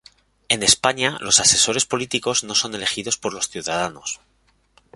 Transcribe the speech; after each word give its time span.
En 0.49 0.63
España, 0.63 1.19
los 1.21 1.39
asesores 1.39 1.85
políticos 1.85 2.43
no 2.43 2.55
son 2.55 2.73
elegidos 2.73 3.17
por 3.19 3.35
los 3.35 3.49
ciudadanos. 3.49 4.19